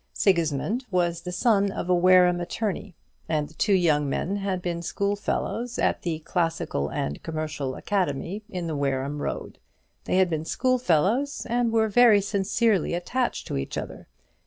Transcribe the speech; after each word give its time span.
Sigismund 0.13 0.85
was 0.89 1.21
the 1.21 1.31
son 1.31 1.71
of 1.71 1.87
a 1.87 1.93
Wareham 1.93 2.41
attorney, 2.41 2.95
and 3.29 3.47
the 3.47 3.53
two 3.53 3.75
young 3.75 4.09
men 4.09 4.37
had 4.37 4.59
been 4.59 4.81
schoolfellows 4.81 5.77
at 5.77 6.01
the 6.01 6.17
Classical 6.21 6.89
and 6.89 7.21
Commercial 7.21 7.75
Academy 7.75 8.41
in 8.49 8.65
the 8.65 8.75
Wareham 8.75 9.21
Road. 9.21 9.59
They 10.05 10.17
had 10.17 10.27
been 10.27 10.43
schoolfellows, 10.43 11.45
and 11.47 11.71
were 11.71 11.87
very 11.87 12.19
sincerely 12.19 12.95
attached 12.95 13.45
to 13.49 13.57
each 13.57 13.77
other. 13.77 14.07